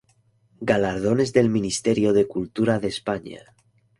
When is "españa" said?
2.87-3.43